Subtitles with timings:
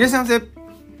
[0.00, 0.42] いらっしゃいませ。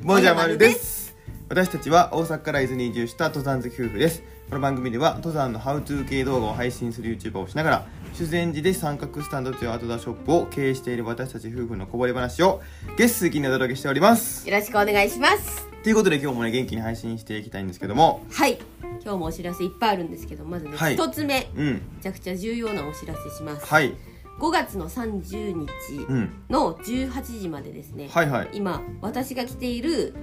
[0.02, 1.16] もじゃまるです。
[1.48, 4.22] 私たちは大阪から伊豆に移住した登山好き夫婦です。
[4.50, 12.60] この番組では登山のハウトゥー系動画を配信する YouTuber をしながら修善寺で三角スタンドというアウトドアショップを経営している私たち夫婦のこぼれ話を
[12.98, 14.46] 月水金でお届けしております。
[14.46, 15.66] よろしくお願いします。
[15.82, 18.26] ということで今日もね元気に配信していきたいんですけども。
[18.30, 18.58] はい。
[19.02, 20.94] 今日もお知らせいっぱいあるんですけどまずねはい。
[20.94, 21.50] 一、つ目。
[21.56, 21.66] うん。
[21.66, 23.94] めちゃくちゃ重要なお知らせします、はい
[24.40, 25.68] 5月の30日
[26.08, 28.48] うんの18時までですね、はいはい。
[28.54, 30.14] 今私が着ている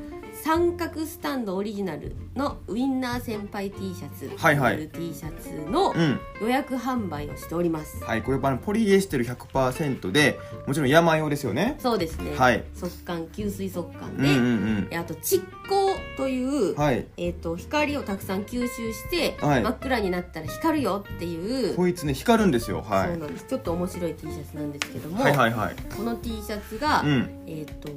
[0.44, 4.88] 三角スタンドオリジナルのウインナー先輩 T シャツ、はいはい。
[4.90, 6.20] T シャツのうん。
[6.42, 11.76] 予約販売をしております、はいこれあのポリエステル100%でもちろん山用ですよね。
[11.80, 12.64] そうですね、はい。
[12.74, 15.87] 速乾吸水速乾で、うんうんあと蓄光
[16.18, 17.06] という、うんはい。
[17.16, 19.64] えー、と光をたくさん吸収して、はい。
[19.64, 22.82] 真っ暗になったら光るよっていう、こいつね光るんですよ。
[22.82, 23.10] はい。
[23.10, 23.46] そうなんです。
[23.46, 25.76] ちょっと面白い T シャツなんですけども、はいはいはい。
[25.96, 27.30] この T シャツが、うん。
[27.46, 27.90] えー、と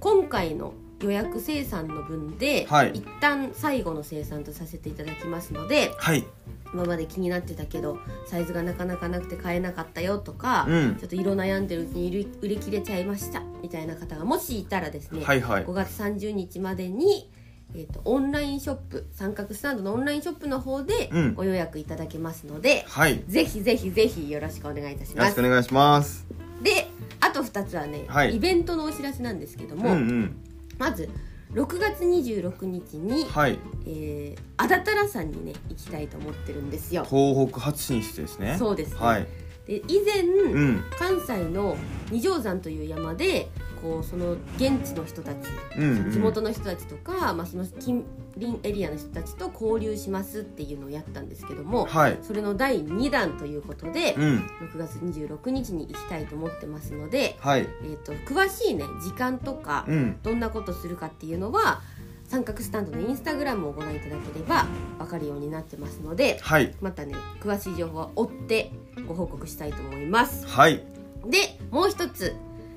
[0.00, 2.92] 今回の予約生産の分で、はい。
[2.94, 6.24] 一旦最後の生産とさせていただきますのではい。
[6.72, 10.96] 今まで気になってたけどサイズがなかなかなくて買えなかったよとか、うん。
[10.96, 15.64] ちょっと色悩んでるうちに売り売り切れちゃいましたみたいな方がもしいたらですね、はいはい。
[15.64, 17.30] 5月30日までに、
[17.74, 21.34] えー、とオンラインショップ三角スタンドのオンラインショップの方でうん。
[21.34, 23.16] ご予約いただけますので、はい。
[23.16, 25.28] よぜひぜひぜひよろしくお願いいたします。
[25.28, 26.24] ろしくお願いします。
[26.62, 26.88] で
[27.20, 28.36] あと2つはね、はい。
[28.36, 30.36] イベントのお知らせなんですけどうんも、うん。
[30.78, 31.08] まず
[31.52, 33.58] 6月26日に、はい。
[33.86, 37.04] えー、あだたらさんにね行きたいと思ってるんですよ。
[37.08, 38.56] 東北初進出ですね。
[38.58, 39.00] そうですね。
[39.00, 39.26] はい
[39.66, 40.84] で以前、うん。
[40.98, 41.76] 関西の
[42.10, 43.48] 二条山という山で
[43.80, 46.10] こうその現地の人たちうんうん。
[46.10, 48.04] 地元の人たちとか、まあ、その近
[48.38, 52.18] 隣エリアの人たちと交流しますっていうのをやったんですけども、はい。
[52.22, 54.46] それの第2弾ということで、うん。
[54.72, 57.60] 6月26日に行きたいと思ってますので、はい。
[57.60, 60.18] えー、と詳しいね時間とか、うん。
[60.22, 61.82] どんなことするかっていうのは
[62.28, 64.66] 三角スタンドのインスタグラムをご覧いただければ
[64.98, 66.74] 分かるようになってますのではい。
[66.80, 68.72] またね詳しい情報は追って
[69.06, 70.46] ご報告したいと思います。
[70.46, 70.82] はい。
[71.26, 72.34] でもう一つ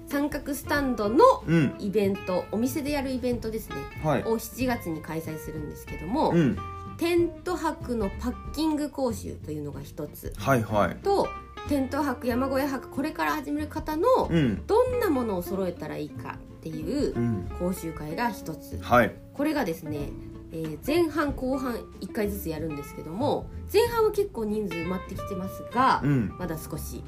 [0.08, 1.76] 三角スタンドのうん。
[1.80, 3.76] イベントお店でやるイベントですね。
[4.04, 4.24] はい。
[4.24, 6.58] を7月に開催するんですけども、うん。
[6.98, 10.34] テント泊のパッキング講習というのが一つ。
[10.38, 10.96] はいはい。
[10.98, 11.28] と
[11.68, 14.66] テント泊山小屋泊これから始める方のうん。
[14.66, 17.52] どんなものを揃えたらいいかっていううん。
[17.60, 18.80] 講習会が一つ。
[18.82, 20.10] はいこれがですね、
[20.52, 26.36] えー前半後半1回ずつやるんですけども前半は結構人数埋まってきてますが、うん。
[26.40, 27.04] まだ少し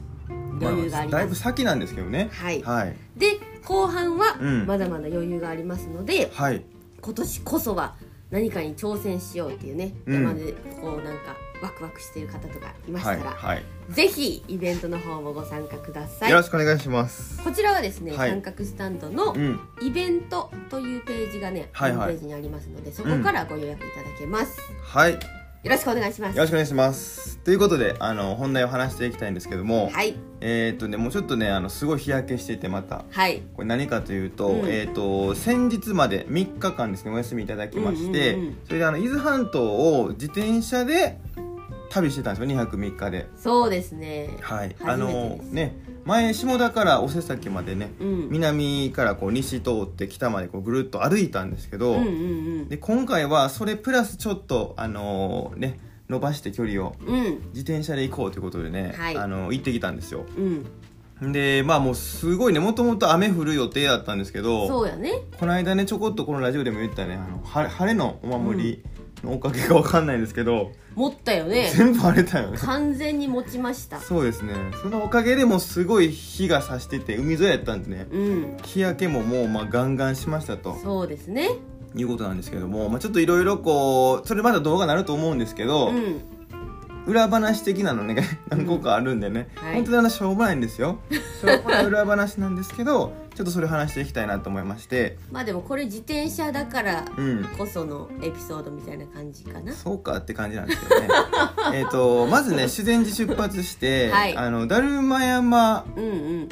[0.61, 2.29] 余裕がありだいます、ぶ先なんですけどね。
[2.31, 2.61] はい。
[2.61, 2.95] はい。
[3.17, 4.67] で後半はうん。
[4.67, 6.63] まだまだ余裕がありますので、はい。
[7.01, 7.95] 今年こそは
[8.29, 10.21] 何かに挑戦しようっていうね、うん。
[10.21, 13.63] 山でこうなんかワクワクしてる方とかいましはいたら、はい。
[13.89, 16.29] ぜひイベントの方もご参加ください。
[16.29, 17.41] よろしくお願いします。
[17.43, 18.29] こちらはですね、はい。
[18.29, 21.97] 三角スタンドのうんイベントというページがね、はいはい。
[21.97, 25.13] ホームページにありますのでそこからご予約いただけます、はい。
[25.13, 25.19] よ
[25.61, 26.37] よろしくお願いします。
[26.37, 27.37] ろしくお願いします。
[27.39, 30.15] ということであの本題を話していきたいんですけどもはい。
[30.39, 33.03] えーっとねもうちょっとねあのすごい日焼けしててまた。
[33.09, 33.41] はい。
[33.55, 34.69] これ何かというと,、うん。
[34.69, 41.19] えー、と先日まで3日間ですねお休みいただきまして、うんうんうんそれであの伊豆半島を自転車で
[41.89, 43.27] 旅してたんですよ2泊3日で。
[43.35, 44.37] そうですね。
[44.41, 44.75] はい。
[44.81, 45.51] あ初めてのです。
[45.51, 45.75] ね
[46.09, 48.29] 前下田からお瀬崎までねうん。
[48.29, 52.09] 南からこう西通って北までこうぐるっと歩いたんですけど、うんう
[52.65, 57.15] んで今回はそれプラスちょっとあのね伸ばして距離をうん。
[57.15, 59.17] うん自転車で行こうということでね、はい。
[59.17, 60.25] あの行ってきたんですよ。
[61.21, 61.31] うん。
[61.31, 65.11] でまあもうすごいねもともと雨降る予定だったんですけどそうやね。
[65.39, 68.83] この間ねちょこっとこのラジオでも言ったねあの晴れのお守り
[69.23, 71.71] のおかげかわかんないんですけど、持ったよね。
[71.73, 72.57] 全部晴れたよね。
[72.57, 74.01] 完全に持ちました。
[74.01, 74.53] そうですね。
[74.83, 78.07] そのおかげでもうすごい日が差してて海沿いやったんでね。
[78.11, 78.57] うん。
[78.63, 80.75] 日焼けももうまあガンガンしましたと。
[80.83, 81.51] そうですね。
[81.95, 86.21] いうことなんですけども、まあ、ちょっといろいろこうそれまだ動画になると思うんですけど、うん
[87.05, 89.75] 裏話的なのね何個かあるんでね、はい。
[89.75, 90.99] 本当にあのしょうもないんですよ。
[91.09, 95.17] しょうもない裏話なんですけどちょっとそれを話していきたいなと思いまして。
[95.31, 97.45] まあでもこれ自転車だからうん。
[97.57, 99.73] こそのエピソードみたいな感じかな。
[99.73, 101.07] そうかって感じなんですけどね。
[101.73, 104.37] えっとまずね修善寺出発して、はい。
[104.37, 106.49] あのだるま山うんうん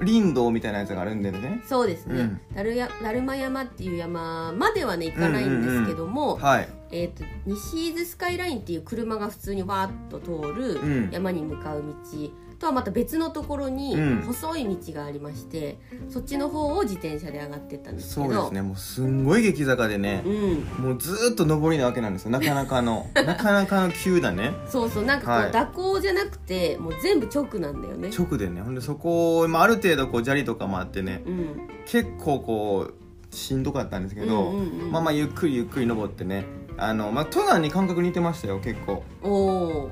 [0.00, 1.62] 林道みたいなやつがあるんでね。
[1.66, 2.40] そうですね、うん。
[2.54, 6.68] だるやだるま山っていう山まではね行かないんですけども、はい。
[6.90, 11.10] えー、と西伊豆スカイラインっていう車が普通にわーっと通るうん。
[11.10, 14.22] 山に向かう道とはまた別のところにうん。
[14.22, 15.78] 細い道がありまして、
[16.08, 18.32] そっちの方を自転車で上がってったんですけど。
[18.32, 18.62] そうですね。
[18.62, 22.30] もうすんごい激坂でねう、ん、もうずーっと上りなわけなんですよ。
[22.30, 24.52] なかなかの なかなかの急だね。
[24.68, 25.04] そうそう。
[25.04, 25.52] なんかこう、はい。
[25.52, 28.10] 蛇行じゃなくてもう全部直なんだよね。
[28.16, 28.60] 直でね。
[28.60, 31.68] ほんでそこ、まあ、ある程度こう砂利とかもあってねうん。
[31.86, 36.44] 結構こうしんどかったんですけど、うんうんうんまあまあゆっくりゆっくり登ってね。
[36.80, 39.02] あの、まあ、登山に感覚似てましたよ結構。
[39.22, 39.90] おお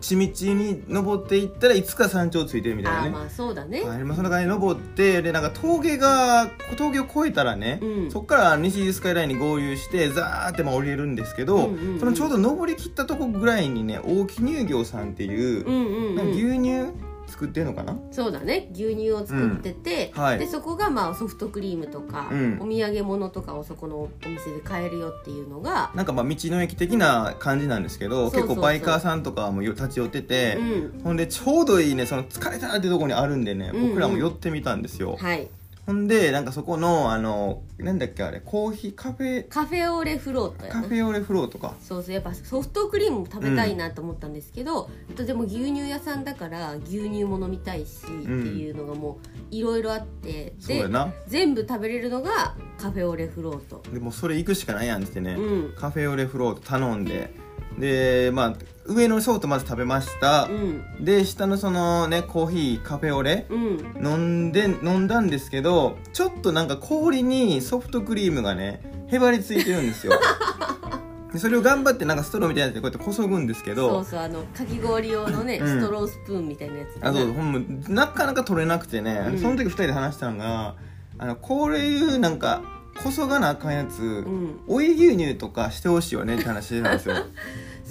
[0.00, 3.08] 地道に登っていったらいつか山頂ついてるみたいなね。
[3.08, 3.98] あーまあそうだね、はい。
[4.04, 8.10] まあ、そんな感じで登ってでなんか峠が峠を越えたらね、うん。
[8.10, 12.00] そこから西スカイラインに合流してザーってまあ降りれるんですけど、うんうんうん。
[12.00, 16.30] そのちょうど登り切ったとこぐらいにね大木乳業さんっていう、うんうんうん。
[16.30, 16.92] 牛乳
[17.34, 17.98] 作ってるのかな？
[18.12, 18.68] そうだね。
[18.72, 20.22] 牛乳を作ってて、うん。
[20.22, 20.38] はい。
[20.38, 22.58] でそこがまあソフトクリームとか、うん。
[22.60, 31.02] お土産物とかをそこのお店で買えるよっていうのが、なんかまあ道の駅的な感じなんですけど結構バイカーさんとかもよ立ち寄ってて、うん。
[31.02, 35.48] ほんでちょうどいいねその疲れたなってとこにあるんでね、うんうん僕らも寄ってみたんですよ、はい
[35.86, 41.74] ほんでなんかそこのあのなんだっけあれコーヒーカフェカフェオレフロートやなカフェオレフローとか。
[41.80, 49.18] そうそうやっぱソフトクリームも食べたいなと思ったんですけど、あとでも牛乳屋さんだから牛乳も飲みたいし、っていうのがも
[49.52, 51.12] ういろいろあってでそうやな。
[51.26, 53.82] 全部食べれるのがカフェオレフロート。
[53.92, 55.74] でもうそれ行くしかないやんってね、うん。
[55.76, 57.34] カフェオレフロート頼んで。
[57.78, 60.44] でまあ上のソフトまず食べました。
[60.44, 61.04] う、ん。
[61.04, 64.06] で下のそのねコーヒーカフェオレうん。
[64.06, 64.16] 飲
[64.48, 70.12] んで飲んだんですけどちょっとなんか氷にソフトクリームがねへばりついてるんですよ。
[71.32, 73.88] でそれを頑張ってなんかストローみたいなやつでこうやってこそぐんですけど。
[73.88, 75.68] そうそうあのかき氷用のね、うん。
[75.80, 79.38] ストロースプーンみたいなやつあそうほんまなかなか取れなくてね、うん。
[79.38, 80.74] その時2人で話したのが
[81.18, 82.62] あのこういうなんか
[83.02, 84.60] こそがなあかんやつ、うん。
[84.68, 87.16] 追い牛乳とかしてほしいよねって話してたんですよ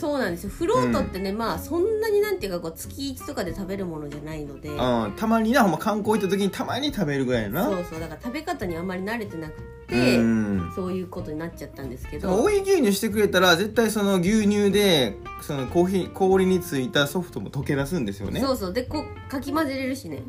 [0.04, 0.50] そうなんですよ。
[0.50, 4.68] フロートってね、まあそんなになんていうかこう月1とかで食べるものじゃないので。
[4.68, 7.64] うん、たまになほんま観光行った時にたまに食べるぐらいやな。
[7.64, 10.72] そうそうだから食べ方にあんまり慣れてなくて、うん。
[10.76, 12.44] そういうことになっちゃったんですけど。
[12.44, 18.42] 追い牛乳してくれたら絶対その牛乳でそのコーヒー氷についたソフトも溶け出すんですよね。
[18.42, 18.74] そうそう。
[18.74, 20.22] でこうかき混ぜれるしね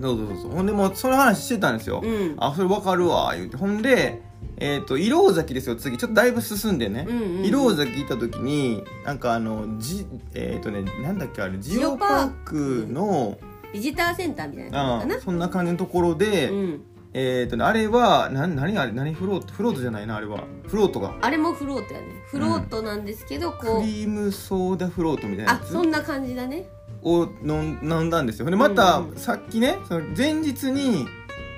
[0.00, 0.50] そうそうそう。
[0.50, 2.34] ほんでもうその話してたんですよ、うん。
[2.38, 3.56] あそれ分かるわ言って。
[3.56, 4.22] ほんで
[4.58, 5.98] えっ、と色尾崎ですよ次。
[5.98, 7.44] ちょっとだいぶ進んでね、うんうんうん。
[7.44, 13.38] 色尾崎行った時になんかあのじえっ、とねなんだっけあれジオパークの
[13.72, 16.82] ビジターセンターみたいなかそんな感じのところで、なうん。
[17.12, 19.52] えっ、とねあれはな何あれ何フロート？
[19.52, 20.44] フロートじゃないなあれは。
[20.66, 21.16] フロートが。
[21.20, 22.06] あれもフロートやね。
[22.26, 23.80] フロートなんですけど、こう。
[23.80, 26.66] クリームソーダフロートみたいなあそんな感じだね
[27.06, 28.50] を飲んだんですよ。
[28.50, 29.08] でまた、うん。
[29.10, 31.06] うんさっきねその前日に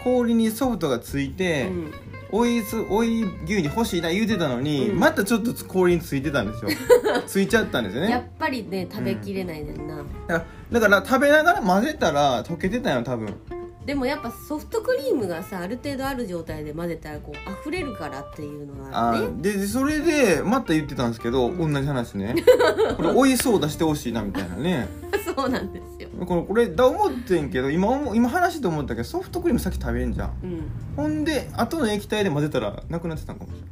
[0.05, 1.93] 氷にソフトがついて、うん。
[2.31, 4.99] おいすおい牛乳欲しいな言うてたのに、うん。
[4.99, 6.71] またちょっと氷についてたんですよ。
[7.27, 9.97] ついちゃったんですよやっねぱりね食べきれないねんな、
[10.29, 13.35] だからだから食べながら混ぜたら溶けてたよ多分。
[13.87, 22.35] でもやっぱソフトクリームがさある程度ある状態で混ぜたらこう溢れるからっていうのがああるねーででそれでまた言ってたんですけど、同じ話ね。
[22.99, 24.87] これおいそう出してほしいなみたいなね
[25.39, 26.09] そうなんですよ。
[26.27, 30.33] これこれだ思ってんけど今今話して思ったけどソフトクリーム先食べれんじゃん。
[30.43, 30.63] うん。
[30.97, 33.69] ほんで後の液体で混ぜたらなくなってたんかもしれない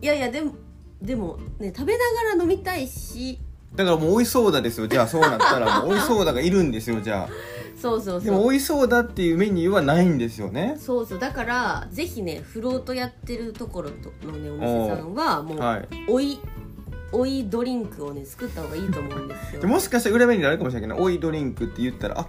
[0.00, 0.54] いやいやでも
[1.02, 1.98] でもね食べな
[2.32, 3.38] がら飲みたいし。
[3.74, 4.88] だからもうおいそうだですよ。
[4.88, 7.28] じゃあそうなったらもうおいそうだがいるんですよじゃ
[7.74, 10.76] そうそうあでもそうおいそうだっていうメニューはないんですよね。
[10.78, 11.18] そうそう。
[11.18, 15.88] だからぜひねフロートやってるところとのねお店さんはもう、はい。
[16.08, 16.38] おい
[17.12, 19.60] おいドリンクをね作った方がいいと思うんですよ。
[19.60, 22.26] でもしかしたら裏メニューあるかもしれないけど「おいドリンク」って言ったら「あ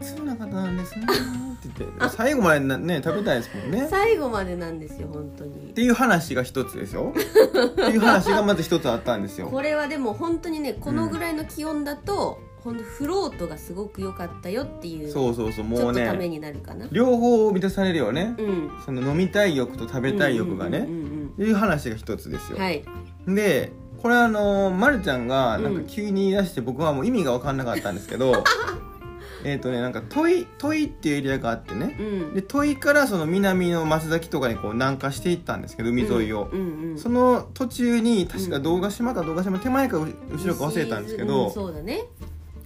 [0.00, 3.86] そうな方なんですね」って言って 最後までなね食べたいですもんね。
[3.90, 7.12] 最後までなんですよ本当にっていう話が一つですよ。
[7.14, 9.48] っていう話がまず一つあったんですよ。
[9.48, 16.86] これはでも本当にねこのぐらいの気温だと、本当フロートがすごく良かったよっていうそうそうそうもうっとためねになるかな。
[16.90, 18.70] 両方満たされるよね、うん。
[18.84, 22.84] その飲みたい欲と食べたい欲がね、うんうんうんっていう話が一つですよ、うんはい。
[23.26, 23.72] で
[24.02, 28.42] これあのまるちゃんがなんかうん急に言い出して僕はもう意味が分かんなかったんですけど
[29.44, 31.96] えっとねなんか戸井戸井っていうエリアがあってね。
[31.98, 32.34] うん。
[32.34, 36.48] で戸井からその南の松崎とかにこう南下していったんですけど海沿いを、
[36.96, 42.04] その途中に確か堂ヶ島か堂ヶ島手前かう後ろか忘れたんですけど、うんそうだね。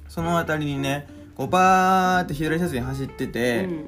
[0.08, 3.84] その辺りにねこうバーって左車線走ってて、うん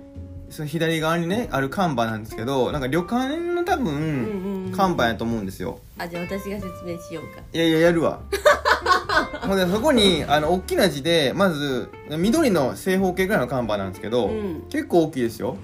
[0.50, 7.43] その左側にねある看板なんですけどなんか旅館の多分うん看板やと思うんですよ、あじゃあ私が説明しようか。
[7.52, 8.21] いやいややるわ。
[9.43, 14.64] ほんでそこにあの大きな字でまず緑の正方形ぐらいの看板なんですけど、うん。
[14.69, 15.57] 結構大きいですよ。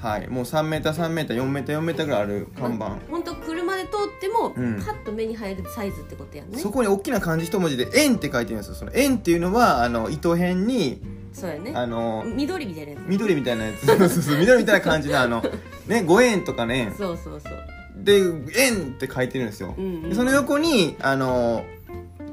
[0.00, 0.28] はい。
[0.28, 4.82] もう 3m3m4m4m ぐらいある看板、本当車で通っても、うん。
[4.82, 6.58] パッと目に入るサイズってことやね。
[6.58, 8.74] そこに大きな漢字一文字で「円」って書いてるんですよ。
[8.74, 11.00] その「円」っていうのはあの糸辺に
[11.32, 11.72] そうやね。
[11.74, 13.00] あの緑みたいなやつ。
[13.06, 13.86] 緑みたいなやつ。
[13.86, 14.38] そうそうそう。
[14.38, 15.42] 緑みたいな感じのあの
[15.86, 16.92] ね5円とかね。
[16.96, 17.52] そうそうそう。
[17.96, 18.16] で
[18.56, 20.08] 「円」って書いてるんですよ、うんうん。
[20.08, 21.64] でその横にあの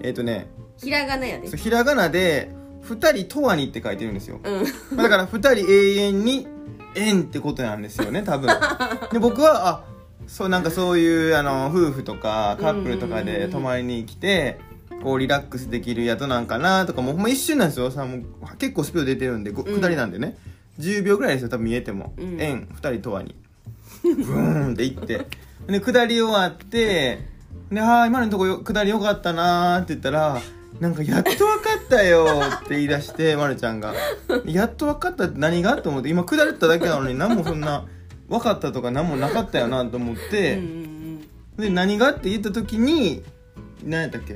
[0.01, 1.47] えっ、とねひらがなやで。
[1.47, 2.51] そうひらがなで
[2.81, 4.63] 「二人とわに」って書いてるんですよ、うん。
[4.95, 6.47] まあだから二人永遠に
[6.95, 8.49] 円ってことなんですよね多分。
[9.11, 9.83] で僕はあ
[10.27, 14.59] そうなんかそういうあの夫婦とかカップルとかで泊まりに来て、
[15.07, 17.91] こうリラックスできる宿なんかなとかもうほんま一瞬なんですよ。
[17.91, 18.23] さもう
[18.57, 19.79] 結構スピード出てるんで、ごうん。
[19.79, 20.35] 下りなんでね。
[20.79, 21.49] 10秒ぐらいですよ。
[21.49, 22.41] 多分見えても、うん。
[22.41, 23.33] 円2人とわに。
[24.03, 25.25] ブーンって行って。
[25.67, 27.19] で下り終わって
[27.71, 30.41] で「あー今のとこよ下りよかったな」って言ったら
[30.81, 31.45] 「なんかやっと分か
[31.85, 32.25] ったよ」
[32.63, 33.93] って言い出して まるちゃんが
[34.45, 37.85] 「やっと分かったって何が?」と思って今下っただけなのに何もそんな
[38.29, 41.21] 分かったとか何もなかったよなと思っうんうんて、うん。
[41.57, 43.23] で何がって言った時に
[43.83, 44.35] 何やったっけ？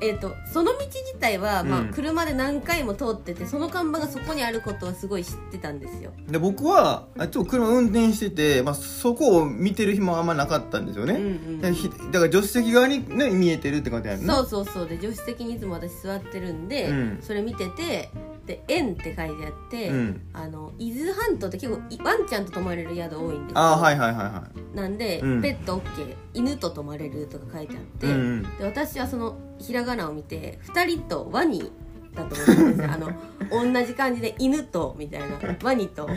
[0.00, 11.22] えー、とその道自体は、まあうん、車で何回も通っててその看板がそこにあることはすごい知ってたんですよ、で僕はあちょっと車運転してて、まあ、そこを見てる暇はあんまなかったんですよね、うんう
[11.54, 14.36] んでひだから助手席側に、ね、見えてるって感じやんな。
[14.36, 14.88] そうそうそう。
[14.88, 17.18] で助手席にいつも私座ってるんで、うん。
[17.20, 18.10] それ見てて
[18.46, 20.20] で「円」って書いてあって、うん。
[20.32, 23.58] あの伊豆半島って結構いワンちゃんと泊まれる宿多いんですよ。
[23.58, 25.42] ああはいはいはいはなんで、うん。
[25.42, 28.18] ペット OK 犬と泊まれるとか書いてあって、いうん。
[28.18, 31.70] うんで私はそのひらがなを見て2人とワニ
[32.14, 32.90] だと思ったんですよ。
[32.92, 35.26] あの同じ感じで犬とみたいな
[35.62, 36.08] ワニと。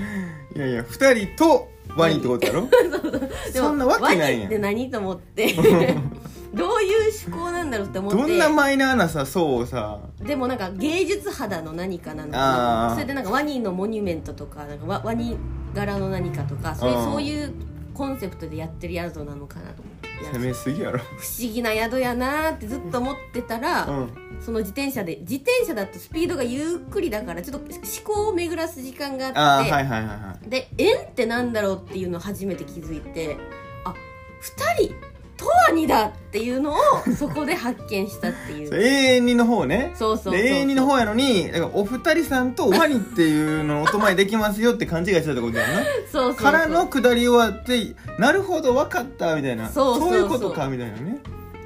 [0.56, 2.68] いやいや2人とワニってことやろ？
[3.52, 5.56] でもそんなわけないワニってやん何と思って
[6.54, 8.18] どういう思考なんだろうって思って。
[8.18, 10.00] どんなマイナーなさ層をさ。
[10.20, 15.38] でもなんか芸術肌の何かなのかそれでなんかワニのモニュメントとかなんかワワニ
[15.74, 17.54] 柄の何かとかそういうそういう
[17.94, 19.84] コンセプトでやってる宿なのかなと。
[19.84, 21.00] 思って攻めすぎやろ。
[21.00, 24.30] 不思議な宿やなーってずっと思ってたら、うん。
[24.42, 30.50] その自転車で自転車だとスピードがゆっくりだからちょっと思考を巡らす時間があってはいはいはいはい。
[30.50, 33.38] で円ってなんだろうっていうのを初めて気づいて
[33.84, 33.94] あ
[34.40, 34.96] 二人
[35.40, 36.76] とはにだっていうのを
[37.18, 39.94] そこで発見したっていそうれ永遠にの方ね。
[39.96, 45.74] そうそう永遠にの方やのにだからお二人さんとワニっていうのをお泊まりできますよって勘違いしてたってことやな。
[45.76, 46.44] そうそうそう。
[46.44, 49.70] からの下り終わってなるほど分かったみたいな。
[49.70, 50.18] そうそうそう。
[50.18, 51.20] いうことかみたいなね。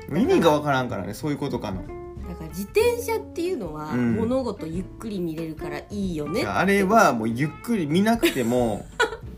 [0.10, 1.82] 意味が分からんからねそういうことかの。
[1.82, 4.15] だから自転車っていうのはうん。
[4.18, 8.86] 物事ゆっくり見れるからいいよね、あれはもうゆっくり見なくても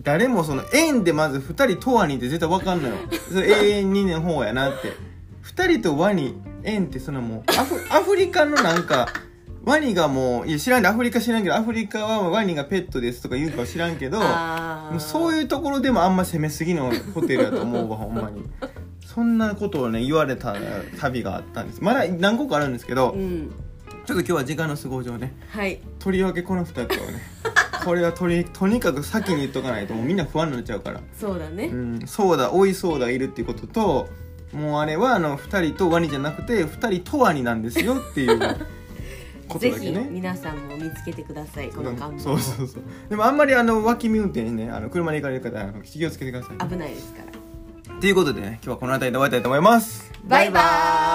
[0.06, 2.96] 誰もその円でまず2人とワニって絶対分かんのよ。
[3.28, 4.94] それ永遠にの方やなって。
[5.44, 9.08] 2人とワニ円ってそのもうアフ アフリカのなんか
[9.64, 18.44] ワニがもういや知らんでアフリカ知らんけどアフリカはワニがペットですとか言うかは知らんけどあもうそうういうところでもあんま攻めすぎのホテルやと思うわほんまに。
[19.02, 20.56] そんなことをね言われた
[21.00, 21.82] 旅があったんです。
[21.82, 23.50] まだ何個かあるんですけど、うん。
[24.06, 25.80] ちょっと今日は時間の都合上ねはい。
[26.00, 27.22] とりわけこの2つをね
[27.86, 34.10] これはとりとにかく先に言っとかないともうみんな不安になっちゃうから、そうだね、うん、そうだ追いそうだいるっていうことと
[34.52, 38.40] もうあれはあの2人とワニじゃなくて2人とワニなんですよっていう
[39.48, 40.08] ことぜひだけね。
[40.12, 42.84] 皆さんも見つけてくださいこの看板そうそうそう。
[43.08, 48.00] でもあんまりあの脇見運転にねあの車で行かれる方あの気をつけてください危ないですから。
[48.02, 50.12] ということでね今日はこの辺りで終わりたいと思います。
[50.24, 51.15] バイバーイ